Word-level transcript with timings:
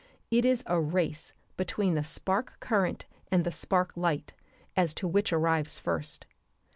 It 0.31 0.45
is 0.45 0.63
a 0.65 0.81
race 0.81 1.31
between 1.57 1.93
the 1.93 2.03
spark 2.03 2.59
current 2.59 3.05
and 3.31 3.43
the 3.45 3.51
spark 3.51 3.95
light 3.95 4.33
as 4.75 4.95
to 4.95 5.07
which 5.07 5.31
arrives 5.31 5.77
first. 5.77 6.25